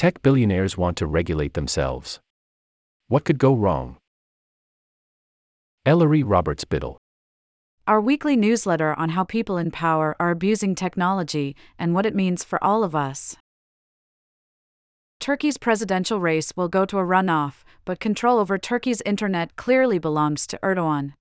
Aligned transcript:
Tech 0.00 0.22
billionaires 0.22 0.78
want 0.78 0.96
to 0.96 1.06
regulate 1.06 1.52
themselves. 1.52 2.20
What 3.08 3.26
could 3.26 3.38
go 3.38 3.54
wrong? 3.54 3.98
Ellery 5.84 6.22
Roberts 6.22 6.64
Biddle. 6.64 6.96
Our 7.86 8.00
weekly 8.00 8.34
newsletter 8.34 8.94
on 8.94 9.10
how 9.10 9.24
people 9.24 9.58
in 9.58 9.70
power 9.70 10.16
are 10.18 10.30
abusing 10.30 10.74
technology 10.74 11.54
and 11.78 11.94
what 11.94 12.06
it 12.06 12.14
means 12.14 12.42
for 12.42 12.58
all 12.64 12.82
of 12.82 12.94
us. 12.94 13.36
Turkey's 15.20 15.58
presidential 15.58 16.18
race 16.18 16.56
will 16.56 16.68
go 16.68 16.86
to 16.86 16.96
a 16.96 17.04
runoff, 17.04 17.62
but 17.84 18.00
control 18.00 18.38
over 18.38 18.56
Turkey's 18.56 19.02
internet 19.04 19.54
clearly 19.56 19.98
belongs 19.98 20.46
to 20.46 20.58
Erdogan. 20.62 21.12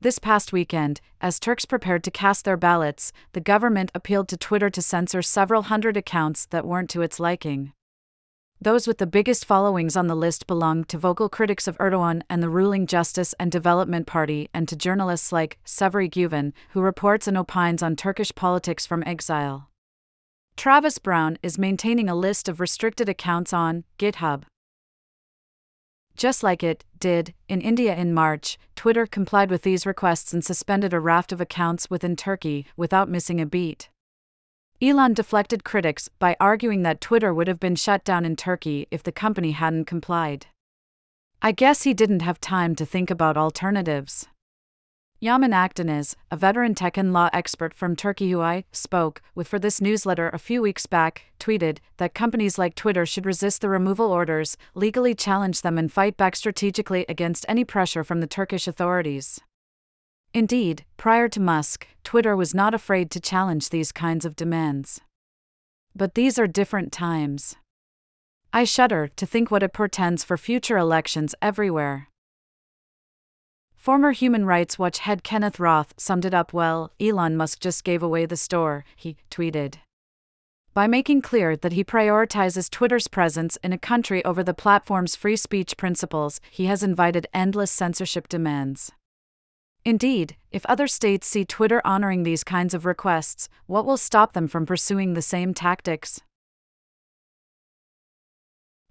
This 0.00 0.20
past 0.20 0.52
weekend, 0.52 1.00
as 1.20 1.40
Turks 1.40 1.64
prepared 1.64 2.04
to 2.04 2.12
cast 2.12 2.44
their 2.44 2.56
ballots, 2.56 3.12
the 3.32 3.40
government 3.40 3.90
appealed 3.96 4.28
to 4.28 4.36
Twitter 4.36 4.70
to 4.70 4.80
censor 4.80 5.22
several 5.22 5.62
hundred 5.62 5.96
accounts 5.96 6.46
that 6.46 6.64
weren't 6.64 6.88
to 6.90 7.02
its 7.02 7.18
liking. 7.18 7.72
Those 8.60 8.86
with 8.86 8.98
the 8.98 9.08
biggest 9.08 9.44
followings 9.44 9.96
on 9.96 10.06
the 10.06 10.14
list 10.14 10.46
belonged 10.46 10.88
to 10.90 10.98
vocal 10.98 11.28
critics 11.28 11.66
of 11.66 11.76
Erdogan 11.78 12.22
and 12.30 12.40
the 12.40 12.48
ruling 12.48 12.86
Justice 12.86 13.34
and 13.40 13.50
Development 13.50 14.06
Party 14.06 14.48
and 14.54 14.68
to 14.68 14.76
journalists 14.76 15.32
like 15.32 15.58
Cevheri 15.66 16.08
Güven, 16.08 16.52
who 16.70 16.80
reports 16.80 17.26
and 17.26 17.36
opines 17.36 17.82
on 17.82 17.96
Turkish 17.96 18.32
politics 18.36 18.86
from 18.86 19.02
exile. 19.04 19.68
Travis 20.56 20.98
Brown 20.98 21.38
is 21.42 21.58
maintaining 21.58 22.08
a 22.08 22.14
list 22.14 22.48
of 22.48 22.60
restricted 22.60 23.08
accounts 23.08 23.52
on 23.52 23.82
GitHub. 23.98 24.44
Just 26.18 26.42
like 26.42 26.64
it 26.64 26.84
did 26.98 27.32
in 27.48 27.60
India 27.60 27.94
in 27.94 28.12
March, 28.12 28.58
Twitter 28.74 29.06
complied 29.06 29.50
with 29.50 29.62
these 29.62 29.86
requests 29.86 30.34
and 30.34 30.44
suspended 30.44 30.92
a 30.92 30.98
raft 30.98 31.30
of 31.30 31.40
accounts 31.40 31.88
within 31.88 32.16
Turkey 32.16 32.66
without 32.76 33.08
missing 33.08 33.40
a 33.40 33.46
beat. 33.46 33.88
Elon 34.82 35.14
deflected 35.14 35.62
critics 35.62 36.08
by 36.18 36.36
arguing 36.40 36.82
that 36.82 37.00
Twitter 37.00 37.32
would 37.32 37.46
have 37.46 37.60
been 37.60 37.76
shut 37.76 38.02
down 38.02 38.24
in 38.24 38.34
Turkey 38.34 38.88
if 38.90 39.04
the 39.04 39.12
company 39.12 39.52
hadn't 39.52 39.84
complied. 39.84 40.46
I 41.40 41.52
guess 41.52 41.84
he 41.84 41.94
didn't 41.94 42.22
have 42.22 42.40
time 42.40 42.74
to 42.74 42.84
think 42.84 43.12
about 43.12 43.36
alternatives. 43.36 44.26
Yaman 45.20 45.50
Akdeniz, 45.50 46.14
a 46.30 46.36
veteran 46.36 46.76
tech 46.76 46.96
and 46.96 47.12
law 47.12 47.28
expert 47.32 47.74
from 47.74 47.96
Turkey 47.96 48.30
who 48.30 48.40
I 48.40 48.62
spoke 48.70 49.20
with 49.34 49.48
for 49.48 49.58
this 49.58 49.80
newsletter 49.80 50.28
a 50.28 50.38
few 50.38 50.62
weeks 50.62 50.86
back, 50.86 51.24
tweeted 51.40 51.78
that 51.96 52.14
companies 52.14 52.56
like 52.56 52.76
Twitter 52.76 53.04
should 53.04 53.26
resist 53.26 53.60
the 53.60 53.68
removal 53.68 54.12
orders, 54.12 54.56
legally 54.76 55.16
challenge 55.16 55.62
them, 55.62 55.76
and 55.76 55.90
fight 55.90 56.16
back 56.16 56.36
strategically 56.36 57.04
against 57.08 57.44
any 57.48 57.64
pressure 57.64 58.04
from 58.04 58.20
the 58.20 58.28
Turkish 58.28 58.68
authorities. 58.68 59.40
Indeed, 60.32 60.84
prior 60.96 61.28
to 61.30 61.40
Musk, 61.40 61.88
Twitter 62.04 62.36
was 62.36 62.54
not 62.54 62.72
afraid 62.72 63.10
to 63.10 63.18
challenge 63.18 63.70
these 63.70 63.90
kinds 63.90 64.24
of 64.24 64.36
demands. 64.36 65.00
But 65.96 66.14
these 66.14 66.38
are 66.38 66.46
different 66.46 66.92
times. 66.92 67.56
I 68.52 68.62
shudder 68.62 69.08
to 69.16 69.26
think 69.26 69.50
what 69.50 69.64
it 69.64 69.72
portends 69.72 70.22
for 70.22 70.36
future 70.36 70.78
elections 70.78 71.34
everywhere. 71.42 72.08
Former 73.88 74.12
Human 74.12 74.44
Rights 74.44 74.78
Watch 74.78 74.98
head 74.98 75.24
Kenneth 75.24 75.58
Roth 75.58 75.94
summed 75.96 76.26
it 76.26 76.34
up 76.34 76.52
well 76.52 76.92
Elon 77.00 77.38
Musk 77.38 77.58
just 77.58 77.84
gave 77.84 78.02
away 78.02 78.26
the 78.26 78.36
store, 78.36 78.84
he 78.94 79.16
tweeted. 79.30 79.76
By 80.74 80.86
making 80.86 81.22
clear 81.22 81.56
that 81.56 81.72
he 81.72 81.82
prioritizes 81.82 82.68
Twitter's 82.68 83.08
presence 83.08 83.56
in 83.64 83.72
a 83.72 83.78
country 83.78 84.22
over 84.26 84.44
the 84.44 84.52
platform's 84.52 85.16
free 85.16 85.36
speech 85.36 85.78
principles, 85.78 86.38
he 86.50 86.66
has 86.66 86.82
invited 86.82 87.28
endless 87.32 87.70
censorship 87.70 88.28
demands. 88.28 88.92
Indeed, 89.86 90.36
if 90.50 90.66
other 90.66 90.86
states 90.86 91.26
see 91.26 91.46
Twitter 91.46 91.80
honoring 91.82 92.24
these 92.24 92.44
kinds 92.44 92.74
of 92.74 92.84
requests, 92.84 93.48
what 93.64 93.86
will 93.86 93.96
stop 93.96 94.34
them 94.34 94.48
from 94.48 94.66
pursuing 94.66 95.14
the 95.14 95.22
same 95.22 95.54
tactics? 95.54 96.20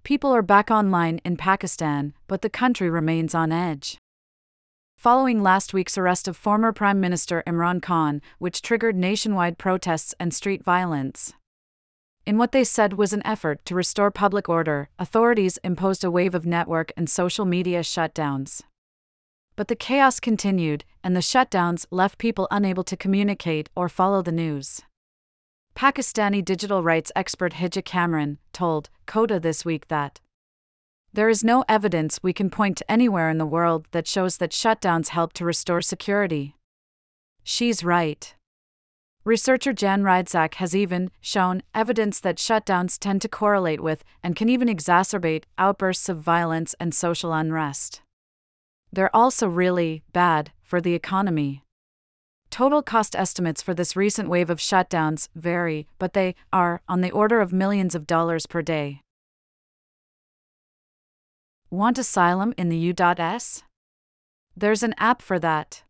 People 0.02 0.34
are 0.34 0.42
back 0.42 0.72
online 0.72 1.20
in 1.24 1.36
Pakistan, 1.36 2.14
but 2.26 2.42
the 2.42 2.50
country 2.50 2.90
remains 2.90 3.32
on 3.32 3.52
edge 3.52 3.96
following 4.98 5.40
last 5.40 5.72
week's 5.72 5.96
arrest 5.96 6.26
of 6.26 6.36
former 6.36 6.72
Prime 6.72 6.98
Minister 6.98 7.44
Imran 7.46 7.80
Khan, 7.80 8.20
which 8.40 8.60
triggered 8.60 8.96
nationwide 8.96 9.56
protests 9.56 10.12
and 10.18 10.34
street 10.34 10.64
violence. 10.64 11.34
In 12.26 12.36
what 12.36 12.50
they 12.50 12.64
said 12.64 12.94
was 12.94 13.12
an 13.12 13.24
effort 13.24 13.64
to 13.66 13.76
restore 13.76 14.10
public 14.10 14.48
order, 14.48 14.88
authorities 14.98 15.56
imposed 15.62 16.02
a 16.02 16.10
wave 16.10 16.34
of 16.34 16.44
network 16.44 16.90
and 16.96 17.08
social 17.08 17.44
media 17.44 17.82
shutdowns. 17.82 18.62
But 19.54 19.68
the 19.68 19.76
chaos 19.76 20.18
continued, 20.18 20.84
and 21.04 21.14
the 21.14 21.20
shutdowns 21.20 21.86
left 21.92 22.18
people 22.18 22.48
unable 22.50 22.82
to 22.82 22.96
communicate 22.96 23.70
or 23.76 23.88
follow 23.88 24.20
the 24.20 24.32
news. 24.32 24.80
Pakistani 25.76 26.44
digital 26.44 26.82
rights 26.82 27.12
expert 27.14 27.52
Hija 27.52 27.84
Kamran 27.84 28.38
told 28.52 28.90
Coda 29.06 29.38
this 29.38 29.64
week 29.64 29.86
that 29.86 30.18
there 31.18 31.28
is 31.28 31.42
no 31.42 31.64
evidence 31.68 32.20
we 32.22 32.32
can 32.32 32.48
point 32.48 32.76
to 32.76 32.88
anywhere 32.88 33.28
in 33.28 33.38
the 33.38 33.44
world 33.44 33.88
that 33.90 34.06
shows 34.06 34.36
that 34.36 34.52
shutdowns 34.52 35.08
help 35.08 35.32
to 35.32 35.44
restore 35.44 35.82
security. 35.82 36.54
She's 37.42 37.82
right. 37.82 38.32
Researcher 39.24 39.72
Jan 39.72 40.04
Rydzak 40.04 40.54
has 40.62 40.76
even 40.76 41.10
shown 41.20 41.64
evidence 41.74 42.20
that 42.20 42.36
shutdowns 42.36 42.96
tend 43.00 43.20
to 43.22 43.28
correlate 43.28 43.80
with 43.80 44.04
and 44.22 44.36
can 44.36 44.48
even 44.48 44.68
exacerbate 44.68 45.42
outbursts 45.58 46.08
of 46.08 46.18
violence 46.18 46.76
and 46.78 46.94
social 46.94 47.32
unrest. 47.32 48.00
They're 48.92 49.16
also 49.16 49.48
really 49.48 50.04
bad 50.12 50.52
for 50.62 50.80
the 50.80 50.94
economy. 50.94 51.64
Total 52.48 52.80
cost 52.80 53.16
estimates 53.16 53.60
for 53.60 53.74
this 53.74 53.96
recent 53.96 54.28
wave 54.28 54.50
of 54.50 54.58
shutdowns 54.58 55.30
vary, 55.34 55.88
but 55.98 56.12
they 56.12 56.36
are 56.52 56.80
on 56.88 57.00
the 57.00 57.10
order 57.10 57.40
of 57.40 57.52
millions 57.52 57.96
of 57.96 58.06
dollars 58.06 58.46
per 58.46 58.62
day. 58.62 59.00
Want 61.70 61.98
asylum 61.98 62.54
in 62.56 62.70
the 62.70 62.78
U.S? 62.78 63.62
There's 64.56 64.82
an 64.82 64.94
app 64.96 65.20
for 65.20 65.38
that. 65.38 65.82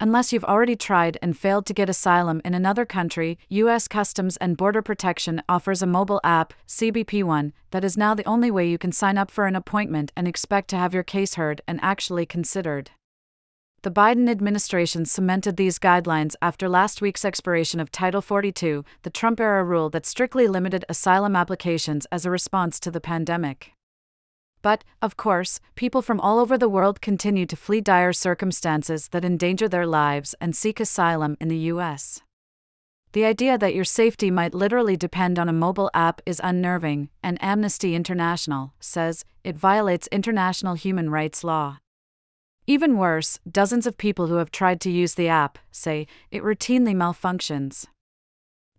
Unless 0.00 0.32
you've 0.32 0.46
already 0.46 0.76
tried 0.76 1.18
and 1.20 1.36
failed 1.36 1.66
to 1.66 1.74
get 1.74 1.90
asylum 1.90 2.40
in 2.42 2.54
another 2.54 2.86
country, 2.86 3.38
U.S. 3.50 3.88
Customs 3.88 4.38
and 4.38 4.56
Border 4.56 4.80
Protection 4.80 5.42
offers 5.46 5.82
a 5.82 5.86
mobile 5.86 6.22
app, 6.24 6.54
CBP 6.66 7.22
One, 7.22 7.52
that 7.70 7.84
is 7.84 7.98
now 7.98 8.14
the 8.14 8.24
only 8.24 8.50
way 8.50 8.66
you 8.66 8.78
can 8.78 8.92
sign 8.92 9.18
up 9.18 9.30
for 9.30 9.44
an 9.44 9.54
appointment 9.54 10.10
and 10.16 10.26
expect 10.26 10.70
to 10.70 10.78
have 10.78 10.94
your 10.94 11.02
case 11.02 11.34
heard 11.34 11.60
and 11.68 11.78
actually 11.82 12.24
considered. 12.24 12.92
The 13.82 13.90
Biden 13.90 14.30
administration 14.30 15.04
cemented 15.04 15.58
these 15.58 15.78
guidelines 15.78 16.34
after 16.40 16.66
last 16.66 17.02
week's 17.02 17.26
expiration 17.26 17.78
of 17.78 17.92
Title 17.92 18.22
42, 18.22 18.86
the 19.02 19.10
Trump 19.10 19.38
era 19.38 19.62
rule 19.62 19.90
that 19.90 20.06
strictly 20.06 20.48
limited 20.48 20.86
asylum 20.88 21.36
applications 21.36 22.06
as 22.10 22.24
a 22.24 22.30
response 22.30 22.80
to 22.80 22.90
the 22.90 23.00
pandemic. 23.00 23.74
But, 24.62 24.84
of 25.02 25.16
course, 25.16 25.60
people 25.74 26.02
from 26.02 26.20
all 26.20 26.38
over 26.38 26.56
the 26.56 26.68
world 26.68 27.00
continue 27.00 27.46
to 27.46 27.56
flee 27.56 27.80
dire 27.80 28.12
circumstances 28.12 29.08
that 29.08 29.24
endanger 29.24 29.68
their 29.68 29.86
lives 29.86 30.34
and 30.40 30.54
seek 30.54 30.78
asylum 30.80 31.36
in 31.40 31.48
the 31.48 31.70
US. 31.72 32.20
The 33.12 33.24
idea 33.26 33.58
that 33.58 33.74
your 33.74 33.84
safety 33.84 34.30
might 34.30 34.54
literally 34.54 34.96
depend 34.96 35.38
on 35.38 35.48
a 35.48 35.52
mobile 35.52 35.90
app 35.92 36.22
is 36.24 36.40
unnerving, 36.42 37.10
and 37.22 37.42
Amnesty 37.42 37.94
International 37.94 38.72
says 38.80 39.24
it 39.44 39.56
violates 39.56 40.08
international 40.10 40.74
human 40.74 41.10
rights 41.10 41.44
law. 41.44 41.78
Even 42.66 42.96
worse, 42.96 43.38
dozens 43.50 43.86
of 43.86 43.98
people 43.98 44.28
who 44.28 44.36
have 44.36 44.52
tried 44.52 44.80
to 44.80 44.90
use 44.90 45.14
the 45.14 45.28
app 45.28 45.58
say 45.72 46.06
it 46.30 46.42
routinely 46.42 46.94
malfunctions. 46.94 47.86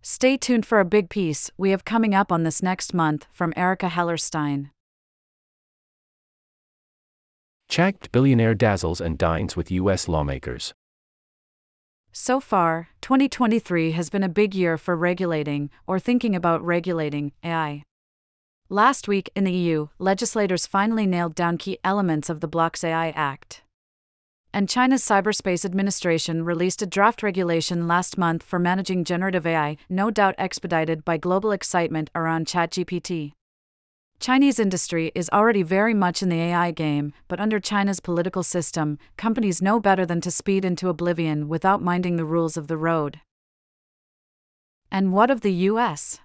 Stay 0.02 0.36
tuned 0.36 0.66
for 0.66 0.80
a 0.80 0.84
big 0.84 1.10
piece 1.10 1.50
we 1.56 1.70
have 1.70 1.84
coming 1.84 2.14
up 2.14 2.32
on 2.32 2.42
this 2.42 2.62
next 2.62 2.92
month 2.92 3.26
from 3.30 3.52
Erica 3.56 3.88
Hellerstein. 3.88 4.70
Checked 7.74 8.12
billionaire 8.12 8.54
dazzles 8.54 9.00
and 9.00 9.18
dines 9.18 9.56
with 9.56 9.68
U.S. 9.72 10.06
lawmakers. 10.06 10.72
So 12.12 12.38
far, 12.38 12.90
2023 13.00 13.90
has 13.90 14.10
been 14.10 14.22
a 14.22 14.28
big 14.28 14.54
year 14.54 14.78
for 14.78 14.94
regulating, 14.94 15.70
or 15.84 15.98
thinking 15.98 16.36
about 16.36 16.64
regulating, 16.64 17.32
AI. 17.42 17.82
Last 18.68 19.08
week 19.08 19.28
in 19.34 19.42
the 19.42 19.50
EU, 19.50 19.88
legislators 19.98 20.68
finally 20.68 21.04
nailed 21.04 21.34
down 21.34 21.58
key 21.58 21.78
elements 21.82 22.30
of 22.30 22.38
the 22.38 22.46
Bloc's 22.46 22.84
AI 22.84 23.08
Act. 23.08 23.62
And 24.52 24.68
China's 24.68 25.02
Cyberspace 25.02 25.64
Administration 25.64 26.44
released 26.44 26.80
a 26.80 26.86
draft 26.86 27.24
regulation 27.24 27.88
last 27.88 28.16
month 28.16 28.44
for 28.44 28.60
managing 28.60 29.02
generative 29.02 29.48
AI, 29.48 29.78
no 29.88 30.12
doubt 30.12 30.36
expedited 30.38 31.04
by 31.04 31.16
global 31.16 31.50
excitement 31.50 32.08
around 32.14 32.46
ChatGPT. 32.46 33.32
Chinese 34.20 34.58
industry 34.58 35.12
is 35.14 35.28
already 35.32 35.62
very 35.62 35.92
much 35.92 36.22
in 36.22 36.28
the 36.28 36.40
AI 36.40 36.70
game, 36.70 37.12
but 37.28 37.40
under 37.40 37.60
China's 37.60 38.00
political 38.00 38.42
system, 38.42 38.98
companies 39.16 39.60
know 39.60 39.78
better 39.80 40.06
than 40.06 40.20
to 40.22 40.30
speed 40.30 40.64
into 40.64 40.88
oblivion 40.88 41.48
without 41.48 41.82
minding 41.82 42.16
the 42.16 42.24
rules 42.24 42.56
of 42.56 42.68
the 42.68 42.76
road. 42.76 43.20
And 44.90 45.12
what 45.12 45.30
of 45.30 45.42
the 45.42 45.52
US? 45.52 46.20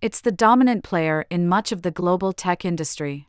It's 0.00 0.20
the 0.20 0.32
dominant 0.32 0.84
player 0.84 1.26
in 1.30 1.48
much 1.48 1.70
of 1.70 1.82
the 1.82 1.90
global 1.90 2.32
tech 2.32 2.64
industry. 2.64 3.28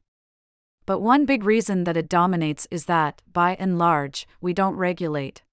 But 0.86 1.00
one 1.00 1.26
big 1.26 1.44
reason 1.44 1.84
that 1.86 1.98
it 1.98 2.10
dominates 2.10 2.68
is 2.70 2.86
that, 2.86 3.22
by 3.32 3.56
and 3.56 3.78
large, 3.78 4.28
we 4.42 4.54
don't 4.54 4.76
regulate. 4.76 5.44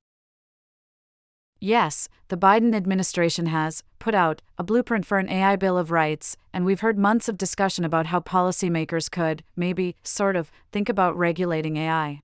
Yes, 1.63 2.09
the 2.29 2.39
Biden 2.39 2.75
administration 2.75 3.45
has 3.47 3.83
put 3.99 4.15
out 4.15 4.41
a 4.57 4.65
blueprint 4.65 5.05
for 5.05 5.19
an 5.19 5.29
AI 5.29 5.57
Bill 5.57 5.77
of 5.77 5.91
Rights, 5.91 6.39
and 6.55 6.65
we've 6.65 6.81
heard 6.81 6.99
months 6.99 7.29
of 7.29 7.37
discussion 7.37 7.85
about 7.85 8.07
how 8.07 8.21
policymakers 8.21 9.11
could, 9.11 9.45
maybe, 9.55 9.95
sort 10.03 10.37
of, 10.37 10.51
think 10.73 10.89
about 10.89 11.19
regulating 11.19 11.77
AI. 11.77 12.21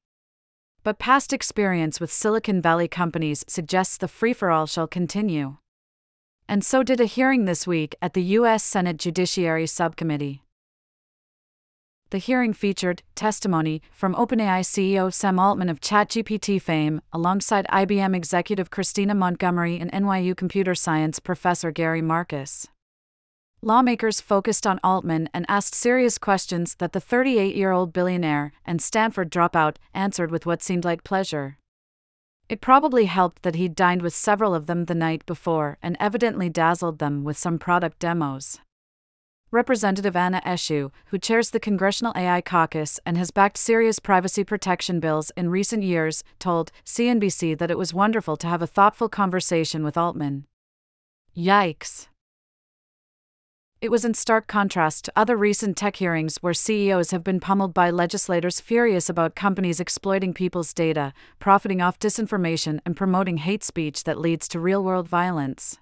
But 0.83 0.99
past 0.99 1.35
experience 1.35 2.01
with 2.01 2.11
Silicon 2.11 2.63
Valley 2.63 2.89
companies 2.89 3.45
suggests 3.47 3.99
the 3.99 4.09
free 4.09 4.33
for 4.33 4.51
all 4.51 4.67
shall 4.67 4.87
continue. 4.87 5.59
And 6.49 6.65
so 6.65 6.83
did 6.83 7.01
a 7.01 7.07
hearing 7.07 7.45
this 7.45 7.67
week 7.67 7.95
at 8.01 8.15
the 8.15 8.23
U.S. 8.23 8.65
Senate 8.65 8.97
Judiciary 8.97 9.67
Subcommittee. 9.67 10.46
The 12.17 12.21
hearing 12.21 12.55
featured 12.55 13.03
testimony 13.15 13.83
from 13.93 14.15
OpenAI 14.15 14.61
CEO 14.61 15.13
Sam 15.13 15.39
Altman 15.39 15.69
of 15.69 15.83
ChatGPT 15.83 16.63
fame, 16.63 17.03
alongside 17.13 17.67
IBM 17.67 18.17
executive 18.17 18.71
Christina 18.71 19.15
Montgomery 19.15 19.79
and 19.79 19.93
NYU 19.93 20.35
computer 20.35 20.75
science 20.75 21.21
professor 21.21 21.71
Gary 21.71 22.01
Marcus. 22.01 22.69
Lawmakers 23.61 24.23
focused 24.23 24.67
on 24.67 24.81
Altman 24.83 25.29
and 25.35 25.45
asked 25.47 25.75
serious 25.75 26.17
questions 26.17 26.77
that 26.77 26.95
the 26.95 27.01
38 27.01 27.55
year 27.55 27.71
old 27.71 27.93
billionaire 27.93 28.51
and 28.65 28.81
Stanford 28.81 29.31
dropout 29.31 29.77
answered 29.93 30.31
with 30.31 30.47
what 30.47 30.63
seemed 30.63 30.87
like 30.87 31.05
pleasure. 31.05 31.59
It 32.49 32.63
probably 32.63 33.05
helped 33.05 33.43
that 33.43 33.57
he'd 33.57 33.75
dined 33.75 34.01
with 34.01 34.15
several 34.15 34.55
of 34.55 34.65
them 34.65 34.87
the 34.87 34.95
night 34.95 35.27
before 35.27 35.77
and 35.83 35.99
evidently 36.01 36.49
dazzled 36.49 36.99
them 36.99 37.25
with 37.25 37.37
some 37.37 37.59
product 37.59 37.99
demos. 37.99 38.59
Representative 39.53 40.17
Anna 40.17 40.43
Eshoo, 40.45 40.91
who 41.07 41.19
chairs 41.19 41.51
the 41.51 41.61
Congressional 41.61 42.13
AI 42.17 42.41
Caucus 42.41 42.99
and 43.07 43.17
has 43.17 43.31
backed 43.31 43.57
serious 43.57 44.01
privacy 44.01 44.43
protection 44.43 44.99
bills 44.99 45.31
in 45.37 45.51
recent 45.51 45.85
years, 45.85 46.25
told 46.41 46.73
CNBC 46.85 47.57
that 47.59 47.71
it 47.71 47.79
was 47.79 47.95
wonderful 47.95 48.37
to 48.39 48.49
have 48.49 48.61
a 48.61 48.67
thoughtful 48.67 49.09
conversation 49.09 49.85
with 49.85 49.97
Altman. 49.97 50.47
Yikes. 51.37 52.09
It 53.81 53.91
was 53.91 54.05
in 54.05 54.15
stark 54.15 54.49
contrast 54.49 55.05
to 55.05 55.13
other 55.15 55.37
recent 55.37 55.77
tech 55.77 55.97
hearings 55.97 56.39
where 56.39 56.55
CEOs 56.55 57.13
have 57.13 57.23
been 57.23 57.39
pummeled 57.39 57.73
by 57.73 57.91
legislators 57.91 58.59
furious 58.59 59.09
about 59.09 59.37
companies 59.37 59.79
exploiting 59.79 60.35
people's 60.35 60.75
data, 60.75 61.13
profiting 61.39 61.81
off 61.81 62.01
disinformation, 62.01 62.81
and 62.85 62.97
promoting 62.97 63.37
hate 63.37 63.63
speech 63.63 64.03
that 64.05 64.19
leads 64.19 64.49
to 64.49 64.59
real 64.59 64.83
world 64.83 65.07
violence. 65.07 65.79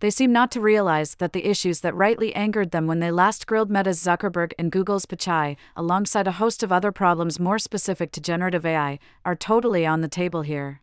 They 0.00 0.10
seem 0.10 0.30
not 0.30 0.50
to 0.50 0.60
realize 0.60 1.14
that 1.14 1.32
the 1.32 1.46
issues 1.46 1.80
that 1.80 1.94
rightly 1.94 2.34
angered 2.34 2.70
them 2.70 2.86
when 2.86 3.00
they 3.00 3.10
last 3.10 3.46
grilled 3.46 3.70
Meta's 3.70 3.98
Zuckerberg 3.98 4.52
and 4.58 4.70
Google's 4.70 5.06
Pichai, 5.06 5.56
alongside 5.74 6.26
a 6.26 6.32
host 6.32 6.62
of 6.62 6.70
other 6.70 6.92
problems 6.92 7.40
more 7.40 7.58
specific 7.58 8.12
to 8.12 8.20
generative 8.20 8.66
AI, 8.66 8.98
are 9.24 9.34
totally 9.34 9.86
on 9.86 10.02
the 10.02 10.08
table 10.08 10.42
here. 10.42 10.82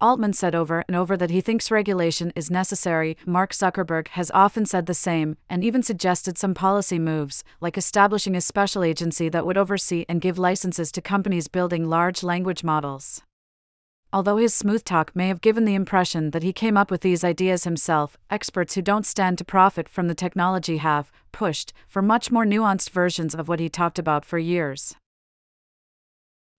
Altman 0.00 0.32
said 0.32 0.54
over 0.54 0.84
and 0.88 0.96
over 0.96 1.16
that 1.16 1.30
he 1.30 1.40
thinks 1.40 1.70
regulation 1.70 2.32
is 2.34 2.50
necessary. 2.50 3.16
Mark 3.26 3.52
Zuckerberg 3.52 4.08
has 4.08 4.30
often 4.32 4.66
said 4.66 4.86
the 4.86 4.94
same, 4.94 5.36
and 5.48 5.62
even 5.62 5.82
suggested 5.82 6.36
some 6.36 6.52
policy 6.54 6.98
moves, 6.98 7.44
like 7.60 7.78
establishing 7.78 8.34
a 8.34 8.40
special 8.40 8.82
agency 8.82 9.28
that 9.28 9.46
would 9.46 9.56
oversee 9.56 10.04
and 10.08 10.20
give 10.20 10.38
licenses 10.38 10.90
to 10.92 11.00
companies 11.00 11.48
building 11.48 11.86
large 11.86 12.22
language 12.22 12.64
models. 12.64 13.22
Although 14.14 14.36
his 14.36 14.54
smooth 14.54 14.84
talk 14.84 15.10
may 15.16 15.26
have 15.26 15.40
given 15.40 15.64
the 15.64 15.74
impression 15.74 16.30
that 16.30 16.44
he 16.44 16.52
came 16.52 16.76
up 16.76 16.88
with 16.88 17.00
these 17.00 17.24
ideas 17.24 17.64
himself, 17.64 18.16
experts 18.30 18.74
who 18.74 18.80
don't 18.80 19.04
stand 19.04 19.38
to 19.38 19.44
profit 19.44 19.88
from 19.88 20.06
the 20.06 20.14
technology 20.14 20.76
have 20.76 21.10
pushed 21.32 21.72
for 21.88 22.00
much 22.00 22.30
more 22.30 22.46
nuanced 22.46 22.90
versions 22.90 23.34
of 23.34 23.48
what 23.48 23.58
he 23.58 23.68
talked 23.68 23.98
about 23.98 24.24
for 24.24 24.38
years. 24.38 24.94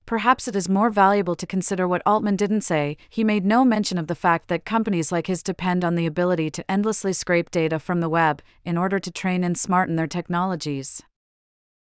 Perhaps 0.05 0.49
it 0.49 0.55
is 0.57 0.67
more 0.67 0.89
valuable 0.89 1.33
to 1.33 1.47
consider 1.47 1.87
what 1.87 2.01
Altman 2.05 2.35
didn't 2.35 2.59
say. 2.59 2.97
He 3.09 3.23
made 3.23 3.45
no 3.45 3.63
mention 3.63 3.97
of 3.97 4.07
the 4.07 4.15
fact 4.15 4.49
that 4.49 4.65
companies 4.65 5.13
like 5.13 5.27
his 5.27 5.41
depend 5.41 5.85
on 5.85 5.95
the 5.95 6.05
ability 6.05 6.49
to 6.49 6.69
endlessly 6.69 7.13
scrape 7.13 7.51
data 7.51 7.79
from 7.79 8.01
the 8.01 8.09
web 8.09 8.41
in 8.65 8.77
order 8.77 8.99
to 8.99 9.09
train 9.09 9.45
and 9.45 9.57
smarten 9.57 9.95
their 9.95 10.07
technologies. 10.07 11.03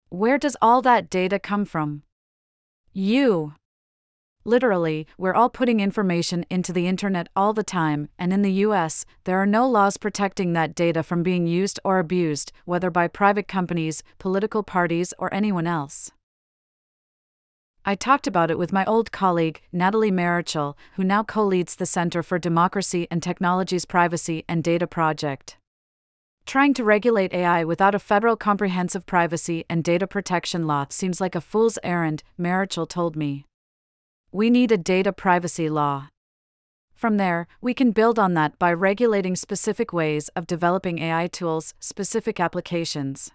Where 0.09 0.37
does 0.37 0.57
all 0.61 0.83
that 0.83 1.09
data 1.09 1.39
come 1.39 1.65
from? 1.65 2.03
You. 2.93 3.55
Literally, 4.45 5.07
we're 5.19 5.35
all 5.35 5.51
putting 5.51 5.81
information 5.81 6.47
into 6.49 6.73
the 6.73 6.87
internet 6.87 7.29
all 7.37 7.53
the 7.53 7.63
time, 7.63 8.09
and 8.19 8.33
in 8.33 8.41
the 8.41 8.65
US, 8.65 9.05
there 9.25 9.39
are 9.39 9.47
no 9.47 9.69
laws 9.69 9.99
protecting 9.99 10.55
that 10.55 10.75
data 10.75 11.03
from 11.03 11.23
being 11.23 11.47
used 11.47 11.79
or 11.85 11.99
abused, 11.99 12.51
whether 12.65 12.91
by 12.91 13.07
private 13.07 13.47
companies, 13.47 14.03
political 14.19 14.63
parties, 14.63 15.13
or 15.19 15.33
anyone 15.35 15.67
else. 15.67 16.11
I 17.85 17.95
talked 17.95 18.27
about 18.27 18.51
it 18.51 18.59
with 18.59 18.73
my 18.73 18.85
old 18.85 19.13
colleague, 19.13 19.61
Nathalie 19.73 20.11
Maréchal, 20.11 20.75
who 20.95 21.05
now 21.05 21.23
co 21.23 21.45
leads 21.45 21.77
the 21.77 21.87
Center 21.87 22.23
for 22.23 22.39
Democracy 22.39 23.07
and 23.11 23.23
Technology's 23.23 23.85
Privacy 23.85 24.45
and 24.49 24.65
Data 24.65 24.87
Project. 24.87 25.59
Trying 26.47 26.75
to 26.75 26.85
regulate 26.85 27.33
AI 27.33 27.65
without 27.65 27.95
a 27.95 27.99
federal 27.99 28.37
comprehensive 28.37 29.07
privacy 29.07 29.65
and 29.69 29.85
data 29.85 30.07
protection 30.07 30.67
law 30.67 30.87
seems 30.89 31.21
like 31.21 31.35
a 31.35 31.41
fool's 31.41 31.79
errand, 31.83 32.23
Marichal 32.39 32.89
told 32.89 33.17
me. 33.17 33.47
We 34.33 34.49
need 34.49 34.71
a 34.71 34.79
data 34.79 35.13
privacy 35.13 35.69
law. 35.69 36.09
From 36.95 37.17
there, 37.17 37.49
we 37.61 37.75
can 37.75 37.91
build 37.91 38.17
on 38.17 38.35
that 38.35 38.57
by 38.61 38.73
regulating 38.73 39.35
specific 39.35 39.93
ways 39.93 40.29
of 40.37 40.47
developing 40.47 41.01
AI 41.01 41.27
tools, 41.27 41.75
specific 41.81 42.39
applications. 42.39 43.33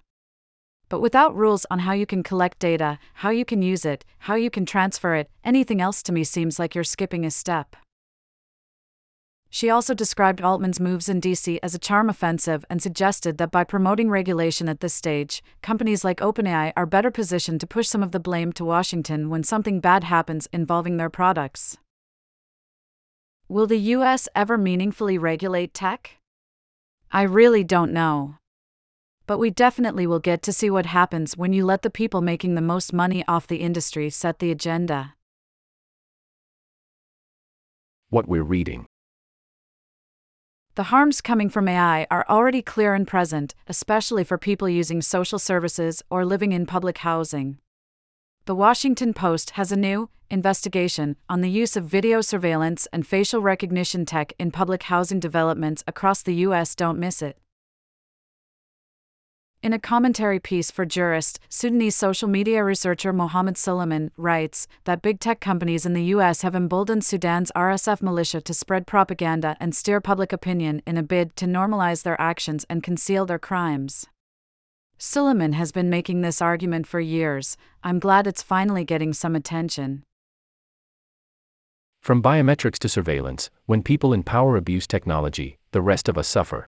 But 0.88 1.01
without 1.01 1.36
rules 1.36 1.65
on 1.69 1.80
how 1.80 1.92
you 1.92 2.06
can 2.06 2.24
collect 2.24 2.59
data, 2.59 2.97
how 3.15 3.30
you 3.30 3.44
can 3.44 3.62
use 3.62 3.83
it, 3.83 4.06
how 4.19 4.36
you 4.36 4.50
can 4.50 4.65
transfer 4.65 5.15
it, 5.15 5.30
anything 5.44 5.81
else 5.81 6.01
to 6.03 6.13
me 6.13 6.24
seems 6.24 6.59
like 6.59 6.74
you're 6.74 6.86
skipping 6.86 7.25
a 7.25 7.31
step. 7.31 7.75
She 9.50 9.69
also 9.69 9.94
described 9.94 10.42
Altman's 10.42 10.80
moves 10.80 11.07
in 11.07 11.21
DC 11.21 11.59
as 11.63 11.74
a 11.74 11.80
charm 11.80 12.09
offensive 12.09 12.65
and 12.69 12.81
suggested 12.81 13.38
that 13.38 13.51
by 13.51 13.63
promoting 13.63 14.09
regulation 14.09 14.68
at 14.68 14.81
this 14.81 14.94
stage, 14.94 15.42
companies 15.62 16.03
like 16.03 16.19
OpenAI 16.19 16.74
are 16.75 16.86
better 16.86 17.09
positioned 17.09 17.62
to 17.62 17.68
push 17.68 17.88
some 17.88 18.03
of 18.03 18.12
the 18.12 18.19
blame 18.19 18.51
to 18.53 18.65
Washington 18.65 19.30
when 19.30 19.44
something 19.44 19.80
bad 19.80 20.03
happens 20.03 20.47
involving 20.51 20.97
their 20.97 21.09
products. 21.09 21.77
Will 23.47 23.68
the 23.68 23.77
US 23.77 24.27
ever 24.36 24.57
meaningfully 24.57 25.18
regulate 25.18 25.74
tech? 25.74 26.18
I 27.12 27.21
really 27.21 27.63
don't 27.63 27.94
know. 27.94 28.36
But 29.27 29.38
we 29.38 29.50
definitely 29.50 30.06
will 30.06 30.19
get 30.19 30.41
to 30.44 30.53
see 30.53 30.69
what 30.69 30.88
happens 30.88 31.38
when 31.38 31.53
you 31.53 31.65
let 31.65 31.81
the 31.81 31.89
people 31.89 32.21
making 32.21 32.56
the 32.56 32.62
most 32.62 32.91
money 32.91 33.24
off 33.27 33.48
the 33.48 33.57
industry 33.57 34.09
set 34.09 34.39
the 34.39 34.51
agenda. 34.51 35.13
What 38.09 38.27
we're 38.27 38.44
reading. 38.44 38.86
The 40.75 40.92
harms 40.92 41.22
coming 41.22 41.48
from 41.50 41.69
AI 41.69 42.06
are 42.12 42.25
already 42.27 42.62
clear 42.62 42.94
and 42.94 43.07
present, 43.07 43.56
especially 43.66 44.25
for 44.25 44.38
people 44.38 44.67
using 44.67 45.01
social 45.01 45.39
services 45.39 46.03
or 46.10 46.25
living 46.25 46.51
in 46.51 46.65
public 46.65 46.98
housing. 46.98 47.60
The 48.44 48.55
Washington 48.55 49.13
Post 49.13 49.51
has 49.51 49.72
a 49.72 49.77
new 49.77 50.10
investigation 50.29 51.15
on 51.29 51.39
the 51.39 51.50
use 51.50 51.77
of 51.77 51.86
video 51.86 52.20
surveillance 52.20 52.89
and 52.91 53.08
facial 53.08 53.41
recognition 53.41 54.05
tech 54.05 54.34
in 54.38 54.51
public 54.51 54.84
housing 54.84 55.22
developments 55.22 55.82
across 55.88 56.22
the 56.22 56.36
U.S. 56.48 56.75
Don't 56.75 57.00
miss 57.00 57.22
it. 57.22 57.38
In 59.65 59.74
a 59.74 59.79
commentary 59.79 60.39
piece 60.39 60.69
for 60.69 60.86
Jurist, 60.86 61.39
Sudanese 61.50 61.95
social 61.95 62.27
media 62.27 62.63
researcher 62.63 63.12
Mohammed 63.12 63.57
Suleiman 63.57 64.12
writes 64.15 64.67
that 64.84 65.01
big 65.01 65.19
tech 65.19 65.39
companies 65.41 65.88
in 65.88 65.93
the 65.93 66.03
U.S. 66.03 66.43
have 66.43 66.53
emboldened 66.53 67.03
Sudan's 67.03 67.51
RSF 67.55 68.00
militia 68.00 68.41
to 68.41 68.53
spread 68.53 68.86
propaganda 68.86 69.57
and 69.60 69.74
steer 69.74 70.00
public 70.00 70.31
opinion 70.31 70.84
in 70.86 70.98
a 70.98 71.01
bid 71.01 71.36
to 71.38 71.48
normalize 71.48 72.03
their 72.03 72.22
actions 72.22 72.63
and 72.69 72.84
conceal 72.84 73.25
their 73.25 73.39
crimes. 73.39 74.05
Suleiman 75.00 75.53
has 75.53 75.72
been 75.72 75.89
making 75.89 76.22
this 76.22 76.43
argument 76.43 76.86
for 76.86 77.00
years. 77.00 77.57
I'm 77.84 77.98
glad 77.98 78.27
it's 78.27 78.43
finally 78.43 78.86
getting 78.86 79.13
some 79.13 79.36
attention. 79.36 80.03
From 82.01 82.22
biometrics 82.22 82.77
to 82.77 82.88
surveillance, 82.88 83.50
when 83.65 83.81
people 83.81 84.13
in 84.13 84.22
power 84.22 84.57
abuse 84.57 84.86
technology, 84.86 85.57
the 85.72 85.81
rest 85.81 86.07
of 86.07 86.19
us 86.19 86.27
suffer. 86.27 86.67